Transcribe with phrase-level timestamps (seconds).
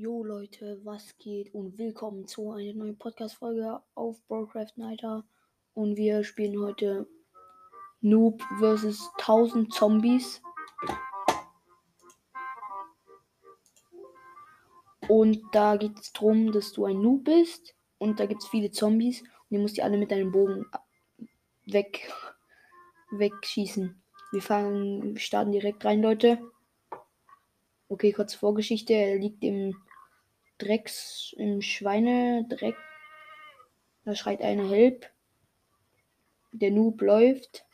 [0.00, 5.24] Jo Leute, was geht und willkommen zu einer neuen Podcast-Folge auf Broadcraft Nighter.
[5.74, 7.08] Und wir spielen heute
[8.00, 10.40] Noob vs 1000 Zombies.
[15.08, 18.70] Und da geht es darum, dass du ein Noob bist und da gibt es viele
[18.70, 20.64] Zombies und du musst die alle mit deinem Bogen
[21.66, 22.08] weg,
[23.10, 24.00] wegschießen.
[24.30, 26.38] Wir fangen, wir starten direkt rein, Leute.
[27.88, 28.92] Okay, kurz Vorgeschichte.
[28.92, 29.74] Er liegt im
[30.58, 32.76] Drecks, im Schweinedreck.
[34.04, 35.10] Da schreit einer Help.
[36.52, 37.64] Der Noob läuft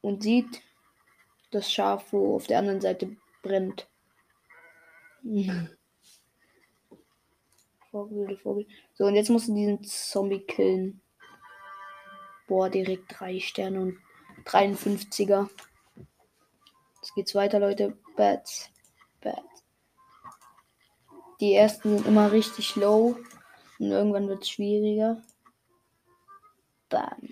[0.00, 0.62] und sieht
[1.50, 3.88] das Schaf, wo auf der anderen Seite brennt.
[7.90, 8.66] Vogel, Vogel.
[8.94, 11.00] So, und jetzt musst du diesen Zombie killen.
[12.46, 13.98] Boah, direkt drei Sterne und
[14.44, 15.48] 53er.
[17.04, 17.98] Jetzt geht's weiter, Leute.
[18.16, 18.70] Bats.
[19.20, 19.62] Bats.
[21.38, 23.18] Die ersten sind immer richtig low.
[23.78, 25.20] Und irgendwann wird es schwieriger.
[26.88, 27.28] Bam.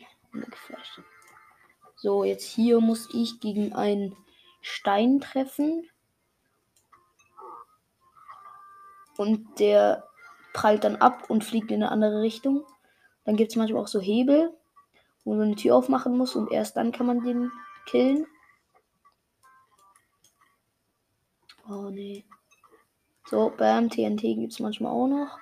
[1.96, 4.14] So, jetzt hier muss ich gegen einen
[4.60, 5.88] Stein treffen.
[9.16, 10.06] Und der
[10.52, 12.66] prallt dann ab und fliegt in eine andere Richtung.
[13.24, 14.52] Dann gibt es manchmal auch so Hebel,
[15.24, 17.50] wo man eine Tür aufmachen muss und erst dann kann man den
[17.86, 18.26] killen.
[21.74, 22.22] Oh nee.
[23.30, 25.38] So, bam, TNT gibt es manchmal auch noch.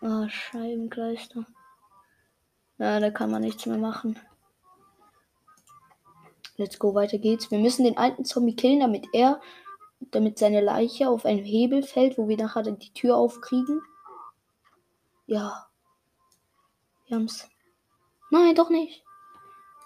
[0.00, 1.44] Ah, oh, Scheibenkleister.
[2.78, 4.16] Ja, da kann man nichts mehr machen.
[6.56, 7.50] Let's go, weiter geht's.
[7.50, 9.40] Wir müssen den alten Zombie killen, damit er,
[10.12, 13.82] damit seine Leiche auf einen Hebel fällt, wo wir nachher die Tür aufkriegen.
[15.26, 15.69] Ja.
[17.10, 17.48] Wir haben's.
[18.30, 19.02] Nein, doch nicht.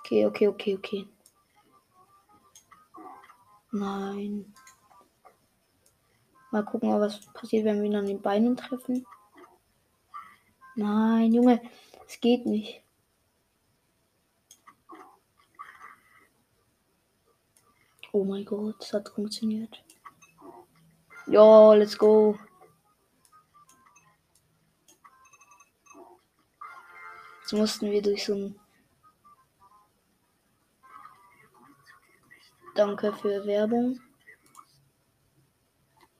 [0.01, 1.09] Okay, okay, okay, okay.
[3.73, 4.55] Nein.
[6.51, 9.07] Mal gucken, was passiert, wenn wir ihn an den Beinen treffen.
[10.75, 11.63] Nein, Junge,
[12.07, 12.83] es geht nicht.
[18.13, 19.83] Oh mein Gott, es hat funktioniert.
[21.27, 22.39] Ja, let's go.
[27.55, 28.61] Mussten wir durch so ein.
[32.75, 34.01] Danke für Werbung.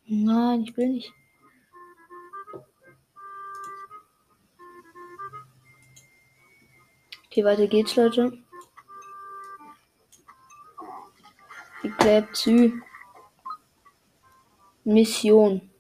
[0.07, 1.13] Nein, ich will nicht.
[7.27, 8.39] Okay, weiter geht's, Leute.
[11.83, 12.49] Geklebt
[14.85, 15.71] Mission.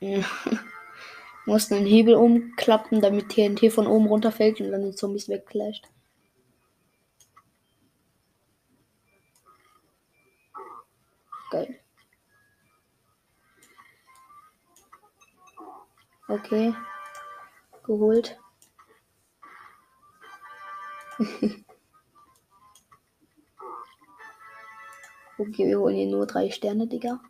[1.46, 5.88] Mussten den Hebel umklappen, damit TNT von oben runterfällt und dann die Zombies wegflasht.
[11.50, 11.80] Geil.
[16.28, 16.74] Okay.
[17.84, 18.38] Geholt.
[25.38, 27.20] Okay, wir holen hier nur drei Sterne, Digga.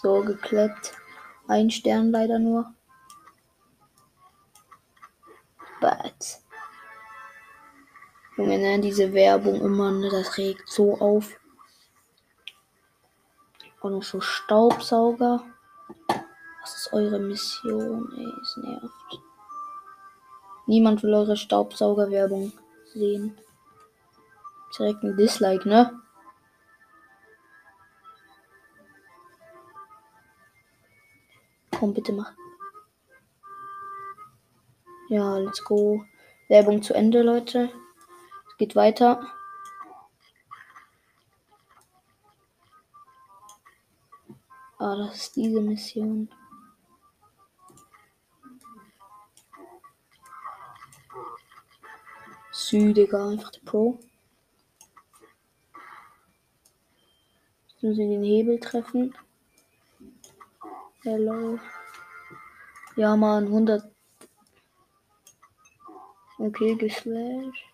[0.00, 0.92] So, gekleppt.
[1.48, 2.72] Ein Stern leider nur.
[5.80, 6.40] But.
[8.36, 11.36] Junge, ne, diese Werbung immer, ne, das regt so auf.
[13.80, 15.42] Auch noch so Staubsauger.
[16.60, 18.12] Was ist eure Mission?
[18.16, 19.20] Ey, es nervt.
[20.66, 22.52] Niemand will eure Staubsaugerwerbung
[22.92, 23.36] sehen.
[24.78, 26.00] Direkt ein Dislike, ne?
[31.78, 32.32] Komm, bitte mach.
[35.08, 36.04] Ja, let's go.
[36.48, 37.70] Werbung zu Ende, Leute.
[38.48, 39.32] Es geht weiter.
[44.78, 46.28] Ah, das ist diese Mission.
[52.50, 54.00] Südiger, einfach der Pro.
[57.68, 59.14] Jetzt müssen wir den Hebel treffen.
[61.04, 61.60] Hello.
[62.96, 63.88] Ja, Mann, 100.
[66.38, 67.64] Okay, geslasht.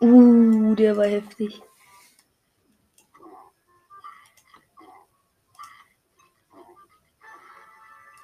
[0.00, 1.60] Uh, der war heftig.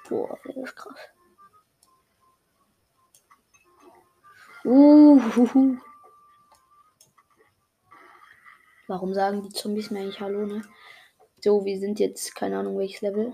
[0.07, 0.99] Boah, das ist krass.
[4.63, 5.77] Uhuhu.
[8.87, 10.61] Warum sagen die Zombies mir eigentlich Hallo, ne?
[11.41, 13.33] So, wir sind jetzt, keine Ahnung welches Level.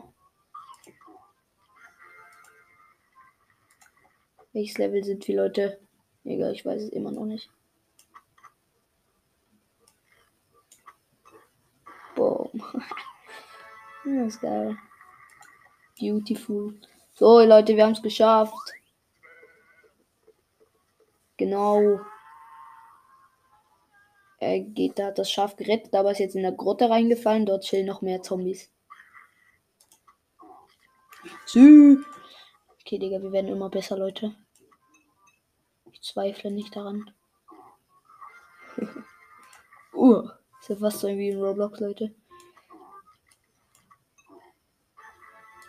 [4.53, 5.79] Welches Level sind wir, Leute?
[6.23, 7.49] Egal, ich weiß es immer noch nicht.
[12.15, 12.49] Boom.
[14.05, 14.77] das ist geil.
[15.99, 16.79] Beautiful.
[17.13, 18.53] So, Leute, wir haben es geschafft.
[21.37, 21.99] Genau.
[24.39, 27.45] Er geht, da hat das Schaf gerettet, aber ist jetzt in der Grotte reingefallen.
[27.45, 28.71] Dort chillen noch mehr Zombies.
[31.45, 32.03] Sü.
[32.81, 34.35] Okay, Digga, wir werden immer besser, Leute.
[35.91, 37.11] Ich zweifle nicht daran.
[39.93, 40.29] uh,
[40.59, 42.13] ist ja fast so wie in Roblox, Leute.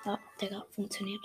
[0.04, 1.24] Ah, Digga, funktioniert.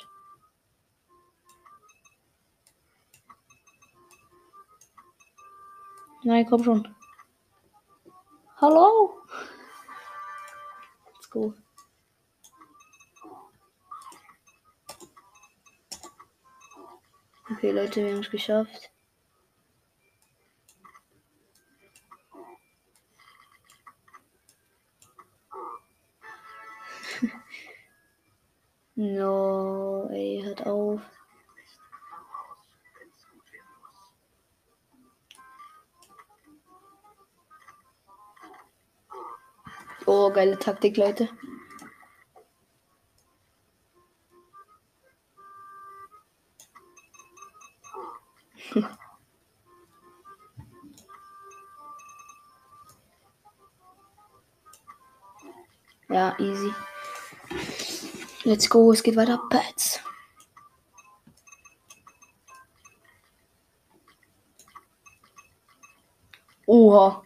[6.24, 6.96] Nein, komm schon.
[8.62, 9.24] Hallo?
[11.16, 11.54] Let's go.
[17.52, 18.92] Okay, Leute, wir haben es geschafft.
[28.96, 31.02] no, ey, hört auf.
[40.08, 41.30] Oh, geile Taktik, Leute.
[56.10, 56.74] ja, easy.
[58.44, 59.40] Let's go, es geht weiter.
[59.50, 60.00] Pets.
[66.66, 67.24] Oha.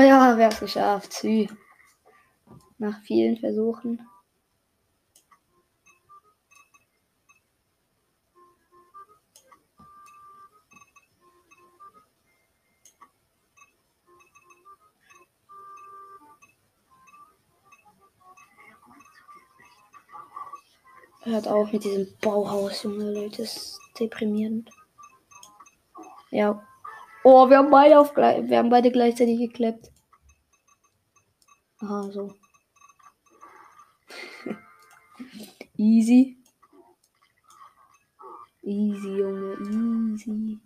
[0.00, 1.12] Oh ja, wer es geschafft.
[1.12, 1.46] Sü.
[2.78, 4.00] Nach vielen Versuchen.
[21.24, 23.42] Hört auf mit diesem Bauhaus, Junge, Leute.
[23.42, 24.70] Ist deprimierend.
[26.30, 26.66] Ja.
[27.22, 29.90] Oh, wir haben beide auf wir haben beide gleichzeitig geklappt.
[31.82, 32.34] Aha, so.
[35.76, 36.36] Easy.
[38.62, 39.56] Easy, Junge,
[40.14, 40.58] easy.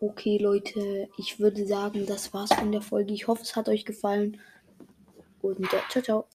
[0.00, 3.12] Okay, Leute, ich würde sagen, das war's von der Folge.
[3.12, 4.40] Ich hoffe, es hat euch gefallen.
[5.42, 6.28] Und ja, ciao, ciao.